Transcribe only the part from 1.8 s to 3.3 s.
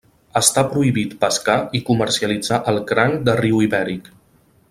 comercialitzar el cranc